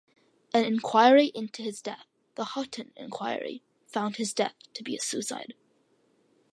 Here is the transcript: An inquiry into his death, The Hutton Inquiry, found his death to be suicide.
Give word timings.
An 0.51 0.65
inquiry 0.65 1.27
into 1.35 1.61
his 1.61 1.79
death, 1.79 2.07
The 2.33 2.43
Hutton 2.43 2.91
Inquiry, 2.95 3.61
found 3.85 4.15
his 4.15 4.33
death 4.33 4.55
to 4.73 4.81
be 4.83 4.97
suicide. 4.97 5.53